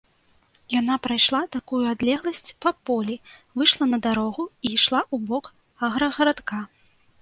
[0.79, 3.21] Яна прайшла такую адлегласць па полі,
[3.61, 5.57] выйшла на дарогу і ішла ў бок
[5.89, 6.65] аграгарадка.